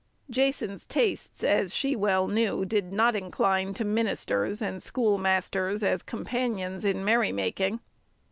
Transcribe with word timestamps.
Jason's 0.31 0.87
tastes, 0.87 1.43
as 1.43 1.75
she 1.75 1.95
well 1.95 2.27
knew, 2.27 2.65
did 2.65 2.91
not 2.91 3.15
incline 3.15 3.71
to 3.71 3.85
ministers 3.85 4.59
and 4.59 4.81
schoolmasters 4.81 5.83
as 5.83 6.01
companions 6.01 6.83
in 6.83 7.05
merrymaking. 7.05 7.79